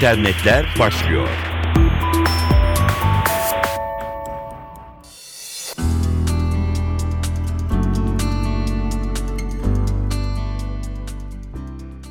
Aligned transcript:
internetler 0.00 0.66
başlıyor. 0.78 1.28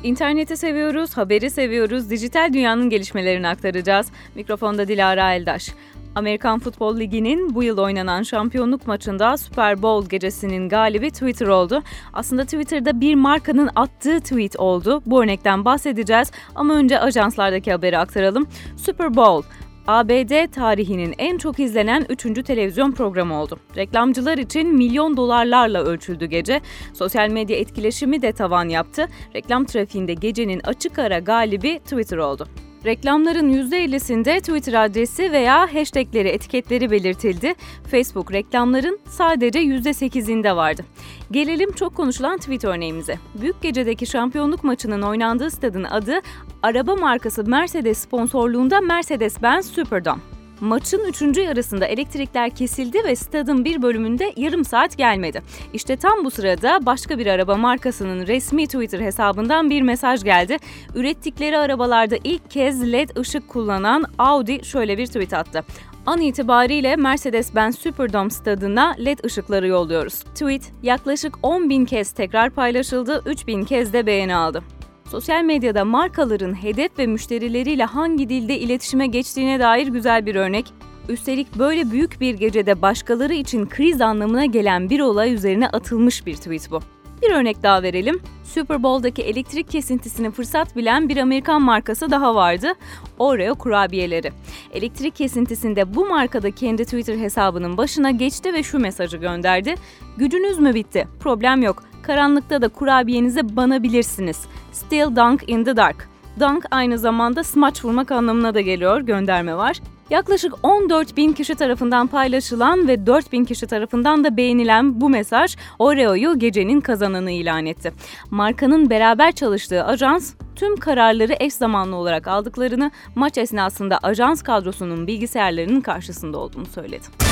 İnterneti 0.02 0.56
seviyoruz, 0.56 1.16
haberi 1.16 1.50
seviyoruz, 1.50 2.10
dijital 2.10 2.52
dünyanın 2.52 2.90
gelişmelerini 2.90 3.48
aktaracağız. 3.48 4.06
Mikrofonda 4.34 4.88
Dilara 4.88 5.34
Eldaş. 5.34 5.70
Amerikan 6.14 6.58
Futbol 6.58 6.96
Ligi'nin 6.96 7.54
bu 7.54 7.62
yıl 7.62 7.78
oynanan 7.78 8.22
şampiyonluk 8.22 8.86
maçında 8.86 9.36
Super 9.36 9.82
Bowl 9.82 10.10
gecesinin 10.10 10.68
galibi 10.68 11.10
Twitter 11.10 11.46
oldu. 11.46 11.82
Aslında 12.12 12.44
Twitter'da 12.44 13.00
bir 13.00 13.14
markanın 13.14 13.70
attığı 13.74 14.20
tweet 14.20 14.60
oldu. 14.60 15.02
Bu 15.06 15.22
örnekten 15.22 15.64
bahsedeceğiz 15.64 16.30
ama 16.54 16.74
önce 16.74 17.00
ajanslardaki 17.00 17.72
haberi 17.72 17.98
aktaralım. 17.98 18.48
Super 18.76 19.16
Bowl 19.16 19.48
ABD 19.86 20.52
tarihinin 20.52 21.14
en 21.18 21.38
çok 21.38 21.60
izlenen 21.60 22.06
3. 22.08 22.22
televizyon 22.44 22.92
programı 22.92 23.34
oldu. 23.34 23.58
Reklamcılar 23.76 24.38
için 24.38 24.76
milyon 24.76 25.16
dolarlarla 25.16 25.82
ölçüldü 25.82 26.26
gece. 26.26 26.60
Sosyal 26.94 27.28
medya 27.28 27.56
etkileşimi 27.56 28.22
de 28.22 28.32
tavan 28.32 28.68
yaptı. 28.68 29.08
Reklam 29.34 29.64
trafiğinde 29.64 30.14
gecenin 30.14 30.60
açık 30.64 30.98
ara 30.98 31.18
galibi 31.18 31.78
Twitter 31.78 32.16
oldu. 32.16 32.48
Reklamların 32.84 33.52
%50'sinde 33.52 34.40
Twitter 34.40 34.84
adresi 34.84 35.32
veya 35.32 35.74
hashtagleri, 35.74 36.28
etiketleri 36.28 36.90
belirtildi. 36.90 37.54
Facebook 37.90 38.32
reklamların 38.32 38.98
sadece 39.08 39.58
%8'inde 39.58 40.56
vardı. 40.56 40.84
Gelelim 41.30 41.72
çok 41.72 41.94
konuşulan 41.94 42.38
tweet 42.38 42.64
örneğimize. 42.64 43.18
Büyük 43.40 43.62
gecedeki 43.62 44.06
şampiyonluk 44.06 44.64
maçının 44.64 45.02
oynandığı 45.02 45.50
stadın 45.50 45.84
adı 45.84 46.20
araba 46.62 46.96
markası 46.96 47.44
Mercedes 47.44 47.98
sponsorluğunda 47.98 48.78
Mercedes-Benz 48.78 49.62
Superdome. 49.62 50.29
Maçın 50.60 51.04
3. 51.04 51.38
yarısında 51.38 51.86
elektrikler 51.86 52.50
kesildi 52.50 53.04
ve 53.04 53.16
stadın 53.16 53.64
bir 53.64 53.82
bölümünde 53.82 54.32
yarım 54.36 54.64
saat 54.64 54.98
gelmedi. 54.98 55.42
İşte 55.72 55.96
tam 55.96 56.24
bu 56.24 56.30
sırada 56.30 56.86
başka 56.86 57.18
bir 57.18 57.26
araba 57.26 57.56
markasının 57.56 58.26
resmi 58.26 58.66
Twitter 58.66 59.00
hesabından 59.00 59.70
bir 59.70 59.82
mesaj 59.82 60.24
geldi. 60.24 60.56
Ürettikleri 60.94 61.58
arabalarda 61.58 62.16
ilk 62.24 62.50
kez 62.50 62.92
LED 62.92 63.16
ışık 63.16 63.48
kullanan 63.48 64.04
Audi 64.18 64.64
şöyle 64.64 64.98
bir 64.98 65.06
tweet 65.06 65.32
attı. 65.32 65.64
An 66.06 66.20
itibariyle 66.20 66.96
Mercedes-Benz 66.96 67.78
Superdome 67.78 68.30
stadına 68.30 68.94
LED 69.04 69.18
ışıkları 69.24 69.66
yolluyoruz. 69.66 70.14
Tweet 70.14 70.72
yaklaşık 70.82 71.38
10 71.42 71.70
bin 71.70 71.84
kez 71.84 72.12
tekrar 72.12 72.50
paylaşıldı, 72.50 73.22
3 73.26 73.46
bin 73.46 73.64
kez 73.64 73.92
de 73.92 74.06
beğeni 74.06 74.34
aldı. 74.34 74.62
Sosyal 75.10 75.44
medyada 75.44 75.84
markaların 75.84 76.62
hedef 76.62 76.98
ve 76.98 77.06
müşterileriyle 77.06 77.84
hangi 77.84 78.28
dilde 78.28 78.58
iletişime 78.58 79.06
geçtiğine 79.06 79.60
dair 79.60 79.86
güzel 79.86 80.26
bir 80.26 80.34
örnek. 80.34 80.72
Üstelik 81.08 81.58
böyle 81.58 81.90
büyük 81.90 82.20
bir 82.20 82.34
gecede 82.34 82.82
başkaları 82.82 83.34
için 83.34 83.66
kriz 83.66 84.00
anlamına 84.00 84.44
gelen 84.44 84.90
bir 84.90 85.00
olay 85.00 85.34
üzerine 85.34 85.68
atılmış 85.68 86.26
bir 86.26 86.34
tweet 86.34 86.70
bu. 86.70 86.80
Bir 87.22 87.30
örnek 87.30 87.62
daha 87.62 87.82
verelim. 87.82 88.20
Super 88.44 88.82
Bowl'daki 88.82 89.22
elektrik 89.22 89.70
kesintisini 89.70 90.30
fırsat 90.30 90.76
bilen 90.76 91.08
bir 91.08 91.16
Amerikan 91.16 91.62
markası 91.62 92.10
daha 92.10 92.34
vardı. 92.34 92.72
Oreo 93.18 93.54
kurabiyeleri. 93.54 94.32
Elektrik 94.72 95.16
kesintisinde 95.16 95.94
bu 95.94 96.06
markada 96.06 96.50
kendi 96.50 96.84
Twitter 96.84 97.16
hesabının 97.16 97.76
başına 97.76 98.10
geçti 98.10 98.52
ve 98.52 98.62
şu 98.62 98.78
mesajı 98.78 99.16
gönderdi. 99.16 99.74
Gücünüz 100.16 100.58
mü 100.58 100.74
bitti? 100.74 101.08
Problem 101.20 101.62
yok. 101.62 101.89
Karanlıkta 102.02 102.62
da 102.62 102.68
kurabiyenizi 102.68 103.56
banabilirsiniz. 103.56 104.40
Still 104.72 105.16
dunk 105.16 105.48
in 105.48 105.64
the 105.64 105.76
dark. 105.76 106.08
Dunk 106.40 106.64
aynı 106.70 106.98
zamanda 106.98 107.44
smaç 107.44 107.84
vurmak 107.84 108.12
anlamına 108.12 108.54
da 108.54 108.60
geliyor, 108.60 109.00
gönderme 109.00 109.56
var. 109.56 109.80
Yaklaşık 110.10 110.52
14 110.62 111.16
bin 111.16 111.32
kişi 111.32 111.54
tarafından 111.54 112.06
paylaşılan 112.06 112.88
ve 112.88 113.06
4 113.06 113.32
bin 113.32 113.44
kişi 113.44 113.66
tarafından 113.66 114.24
da 114.24 114.36
beğenilen 114.36 115.00
bu 115.00 115.08
mesaj 115.08 115.56
Oreo'yu 115.78 116.38
gecenin 116.38 116.80
kazananı 116.80 117.30
ilan 117.30 117.66
etti. 117.66 117.92
Markanın 118.30 118.90
beraber 118.90 119.32
çalıştığı 119.32 119.84
ajans 119.84 120.34
tüm 120.56 120.76
kararları 120.76 121.34
eş 121.40 121.54
zamanlı 121.54 121.96
olarak 121.96 122.28
aldıklarını, 122.28 122.90
maç 123.14 123.38
esnasında 123.38 123.98
ajans 124.02 124.42
kadrosunun 124.42 125.06
bilgisayarlarının 125.06 125.80
karşısında 125.80 126.38
olduğunu 126.38 126.66
söyledi. 126.66 127.29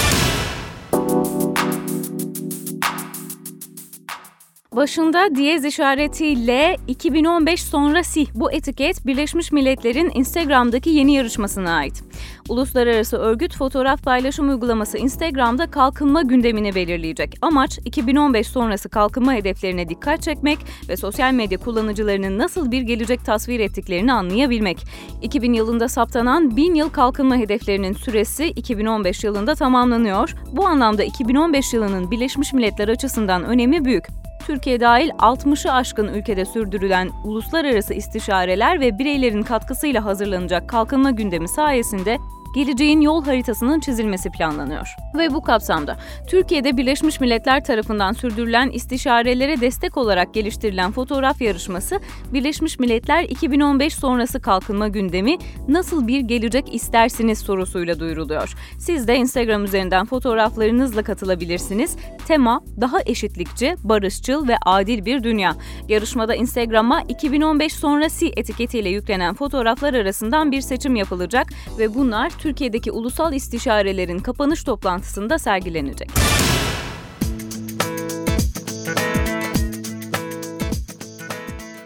Başında 4.78 5.34
diyez 5.34 5.64
işaretiyle 5.64 6.76
2015 6.88 7.62
sonrası 7.62 8.20
bu 8.34 8.52
etiket 8.52 9.06
Birleşmiş 9.06 9.52
Milletler'in 9.52 10.10
Instagram'daki 10.14 10.90
yeni 10.90 11.14
yarışmasına 11.14 11.70
ait. 11.70 12.02
Uluslararası 12.48 13.16
örgüt 13.16 13.56
fotoğraf 13.56 14.02
paylaşım 14.02 14.48
uygulaması 14.48 14.98
Instagram'da 14.98 15.70
kalkınma 15.70 16.22
gündemini 16.22 16.74
belirleyecek. 16.74 17.38
Amaç 17.42 17.78
2015 17.84 18.46
sonrası 18.46 18.88
kalkınma 18.88 19.32
hedeflerine 19.32 19.88
dikkat 19.88 20.22
çekmek 20.22 20.58
ve 20.88 20.96
sosyal 20.96 21.32
medya 21.32 21.58
kullanıcılarının 21.58 22.38
nasıl 22.38 22.70
bir 22.70 22.82
gelecek 22.82 23.24
tasvir 23.24 23.60
ettiklerini 23.60 24.12
anlayabilmek. 24.12 24.78
2000 25.22 25.52
yılında 25.52 25.88
saptanan 25.88 26.56
1000 26.56 26.74
yıl 26.74 26.90
kalkınma 26.90 27.36
hedeflerinin 27.36 27.92
süresi 27.92 28.46
2015 28.46 29.24
yılında 29.24 29.54
tamamlanıyor. 29.54 30.34
Bu 30.52 30.66
anlamda 30.66 31.04
2015 31.04 31.72
yılının 31.72 32.10
Birleşmiş 32.10 32.52
Milletler 32.52 32.88
açısından 32.88 33.44
önemi 33.44 33.84
büyük. 33.84 34.27
Türkiye 34.48 34.80
dahil 34.80 35.10
60'ı 35.10 35.72
aşkın 35.72 36.08
ülkede 36.08 36.44
sürdürülen 36.44 37.10
uluslararası 37.24 37.94
istişareler 37.94 38.80
ve 38.80 38.98
bireylerin 38.98 39.42
katkısıyla 39.42 40.04
hazırlanacak 40.04 40.68
kalkınma 40.68 41.10
gündemi 41.10 41.48
sayesinde 41.48 42.18
geleceğin 42.58 43.00
yol 43.00 43.24
haritasının 43.24 43.80
çizilmesi 43.80 44.30
planlanıyor. 44.30 44.88
Ve 45.18 45.34
bu 45.34 45.42
kapsamda 45.42 45.96
Türkiye'de 46.28 46.76
Birleşmiş 46.76 47.20
Milletler 47.20 47.64
tarafından 47.64 48.12
sürdürülen 48.12 48.70
istişarelere 48.70 49.60
destek 49.60 49.96
olarak 49.96 50.34
geliştirilen 50.34 50.92
fotoğraf 50.92 51.42
yarışması 51.42 52.00
Birleşmiş 52.32 52.78
Milletler 52.78 53.22
2015 53.22 53.94
sonrası 53.94 54.40
kalkınma 54.40 54.88
gündemi 54.88 55.38
nasıl 55.68 56.08
bir 56.08 56.20
gelecek 56.20 56.74
istersiniz 56.74 57.38
sorusuyla 57.38 58.00
duyuruluyor. 58.00 58.54
Siz 58.78 59.08
de 59.08 59.16
Instagram 59.16 59.64
üzerinden 59.64 60.06
fotoğraflarınızla 60.06 61.02
katılabilirsiniz. 61.02 61.96
Tema 62.28 62.60
daha 62.80 62.98
eşitlikçi, 63.06 63.76
barışçıl 63.84 64.48
ve 64.48 64.56
adil 64.66 65.04
bir 65.04 65.22
dünya. 65.22 65.54
Yarışmada 65.88 66.34
Instagram'a 66.34 67.02
2015 67.02 67.72
sonrası 67.72 68.26
etiketiyle 68.36 68.88
yüklenen 68.88 69.34
fotoğraflar 69.34 69.94
arasından 69.94 70.52
bir 70.52 70.60
seçim 70.60 70.96
yapılacak 70.96 71.48
ve 71.78 71.94
bunlar 71.94 72.30
Türkiye'deki 72.48 72.92
ulusal 72.92 73.32
istişarelerin 73.32 74.18
kapanış 74.18 74.64
toplantısında 74.64 75.38
sergilenecek. 75.38 76.10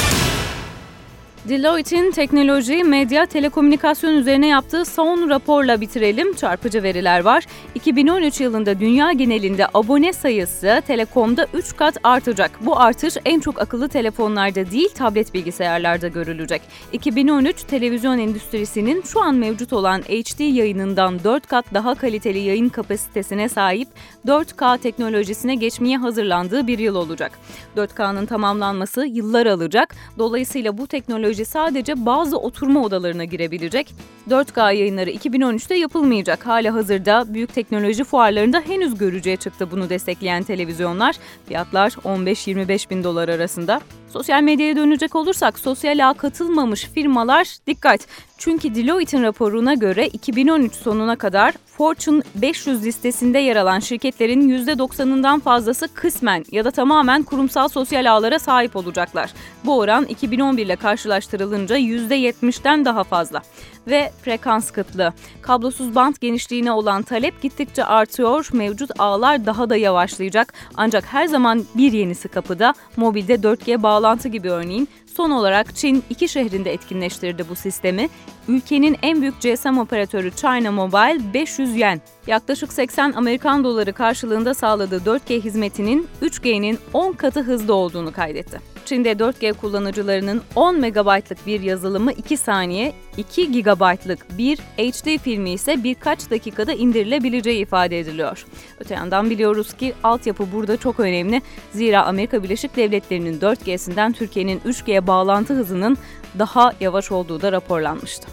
Deloitte'in 1.44 2.10
teknoloji, 2.10 2.84
medya, 2.84 3.26
telekomünikasyon 3.26 4.14
üzerine 4.14 4.46
yaptığı 4.46 4.84
son 4.84 5.30
raporla 5.30 5.80
bitirelim. 5.80 6.34
Çarpıcı 6.34 6.82
veriler 6.82 7.20
var. 7.20 7.44
2013 7.74 8.40
yılında 8.40 8.80
dünya 8.80 9.12
genelinde 9.12 9.66
abone 9.74 10.12
sayısı 10.12 10.82
telekomda 10.86 11.46
3 11.54 11.76
kat 11.76 11.96
artacak. 12.02 12.50
Bu 12.60 12.80
artış 12.80 13.14
en 13.24 13.40
çok 13.40 13.60
akıllı 13.60 13.88
telefonlarda 13.88 14.70
değil, 14.70 14.88
tablet 14.88 15.34
bilgisayarlarda 15.34 16.08
görülecek. 16.08 16.62
2013 16.92 17.62
televizyon 17.62 18.18
endüstrisinin 18.18 19.02
şu 19.02 19.22
an 19.22 19.34
mevcut 19.34 19.72
olan 19.72 20.00
HD 20.00 20.40
yayınından 20.40 21.24
4 21.24 21.46
kat 21.46 21.64
daha 21.74 21.94
kaliteli 21.94 22.38
yayın 22.38 22.68
kapasitesine 22.68 23.48
sahip 23.48 23.88
4K 24.26 24.78
teknolojisine 24.78 25.54
geçmeye 25.54 25.98
hazırlandığı 25.98 26.66
bir 26.66 26.78
yıl 26.78 26.94
olacak. 26.94 27.32
4K'nın 27.76 28.26
tamamlanması 28.26 29.06
yıllar 29.06 29.46
alacak. 29.46 29.94
Dolayısıyla 30.18 30.78
bu 30.78 30.86
teknoloji 30.86 31.27
teknoloji 31.28 31.44
sadece 31.44 32.06
bazı 32.06 32.38
oturma 32.38 32.80
odalarına 32.80 33.24
girebilecek. 33.24 33.94
4K 34.30 34.74
yayınları 34.74 35.10
2013'te 35.10 35.74
yapılmayacak. 35.74 36.46
Hala 36.46 36.74
hazırda 36.74 37.24
büyük 37.34 37.54
teknoloji 37.54 38.04
fuarlarında 38.04 38.60
henüz 38.60 38.98
görücüye 38.98 39.36
çıktı 39.36 39.70
bunu 39.70 39.88
destekleyen 39.88 40.42
televizyonlar. 40.42 41.16
Fiyatlar 41.48 41.90
15-25 41.90 42.90
bin 42.90 43.04
dolar 43.04 43.28
arasında. 43.28 43.80
Sosyal 44.12 44.42
medyaya 44.42 44.76
dönecek 44.76 45.16
olursak 45.16 45.58
sosyal 45.58 46.10
ağ 46.10 46.14
katılmamış 46.14 46.84
firmalar 46.84 47.56
dikkat. 47.66 48.00
Çünkü 48.38 48.74
Deloitte'in 48.74 49.22
raporuna 49.22 49.74
göre 49.74 50.06
2013 50.06 50.74
sonuna 50.74 51.16
kadar 51.16 51.54
Fortune 51.66 52.22
500 52.34 52.84
listesinde 52.84 53.38
yer 53.38 53.56
alan 53.56 53.78
şirketlerin 53.78 54.66
%90'ından 54.66 55.40
fazlası 55.40 55.94
kısmen 55.94 56.44
ya 56.52 56.64
da 56.64 56.70
tamamen 56.70 57.22
kurumsal 57.22 57.68
sosyal 57.68 58.10
ağlara 58.10 58.38
sahip 58.38 58.76
olacaklar. 58.76 59.32
Bu 59.64 59.78
oran 59.78 60.04
2011 60.04 60.66
ile 60.66 60.76
karşılaştırılınca 60.76 61.78
%70'den 61.78 62.84
daha 62.84 63.04
fazla. 63.04 63.42
Ve 63.86 64.12
frekans 64.22 64.70
kıtlığı. 64.70 65.12
Kablosuz 65.42 65.94
bant 65.94 66.20
genişliğine 66.20 66.72
olan 66.72 67.02
talep 67.02 67.42
gittikçe 67.42 67.84
artıyor, 67.84 68.48
mevcut 68.52 68.90
ağlar 68.98 69.46
daha 69.46 69.70
da 69.70 69.76
yavaşlayacak. 69.76 70.54
Ancak 70.74 71.04
her 71.04 71.26
zaman 71.26 71.64
bir 71.74 71.92
yenisi 71.92 72.28
kapıda, 72.28 72.74
mobilde 72.96 73.34
4G 73.34 73.82
bağlantı 73.98 74.28
gibi 74.28 74.50
örneğin 74.50 74.88
Son 75.16 75.30
olarak 75.30 75.76
Çin 75.76 76.04
iki 76.10 76.28
şehrinde 76.28 76.72
etkinleştirdi 76.72 77.48
bu 77.48 77.54
sistemi. 77.54 78.08
Ülkenin 78.48 78.96
en 79.02 79.20
büyük 79.20 79.40
GSM 79.42 79.78
operatörü 79.78 80.30
China 80.30 80.72
Mobile 80.72 81.34
500 81.34 81.76
yen, 81.76 82.00
yaklaşık 82.26 82.72
80 82.72 83.12
Amerikan 83.12 83.64
doları 83.64 83.92
karşılığında 83.92 84.54
sağladığı 84.54 84.96
4G 84.96 85.40
hizmetinin 85.40 86.08
3G'nin 86.22 86.78
10 86.92 87.12
katı 87.12 87.40
hızlı 87.40 87.74
olduğunu 87.74 88.12
kaydetti. 88.12 88.60
Çin'de 88.84 89.12
4G 89.12 89.52
kullanıcılarının 89.52 90.42
10 90.54 90.76
MB'lık 90.76 91.46
bir 91.46 91.60
yazılımı 91.60 92.12
2 92.12 92.36
saniye, 92.36 92.94
2 93.18 93.52
GB'lık 93.52 94.38
bir 94.38 94.58
HD 94.58 95.18
filmi 95.18 95.50
ise 95.50 95.84
birkaç 95.84 96.30
dakikada 96.30 96.72
indirilebileceği 96.72 97.62
ifade 97.62 97.98
ediliyor. 97.98 98.46
Öte 98.80 98.94
yandan 98.94 99.30
biliyoruz 99.30 99.72
ki 99.72 99.94
altyapı 100.04 100.52
burada 100.52 100.76
çok 100.76 101.00
önemli. 101.00 101.42
Zira 101.72 102.04
Amerika 102.04 102.42
Birleşik 102.42 102.76
Devletleri'nin 102.76 103.40
4G'sinden 103.40 104.12
Türkiye'nin 104.12 104.60
3G 104.60 105.06
bağlantı 105.06 105.54
hızının 105.54 105.96
daha 106.38 106.72
yavaş 106.80 107.12
olduğu 107.12 107.42
da 107.42 107.52
raporlanmıştı. 107.52 108.28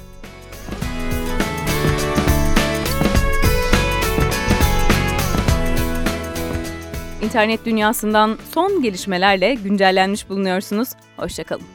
İnternet 7.22 7.66
dünyasından 7.66 8.38
son 8.54 8.82
gelişmelerle 8.82 9.54
güncellenmiş 9.54 10.30
bulunuyorsunuz. 10.30 10.90
Hoşçakalın. 11.18 11.75